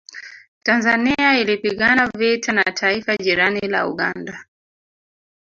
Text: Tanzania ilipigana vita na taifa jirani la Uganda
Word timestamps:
Tanzania 0.63 1.39
ilipigana 1.39 2.09
vita 2.17 2.53
na 2.53 2.63
taifa 2.63 3.17
jirani 3.17 3.59
la 3.67 3.87
Uganda 3.87 4.45